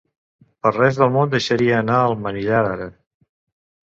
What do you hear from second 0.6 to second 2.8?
Per res del món deixaria anar el manillar,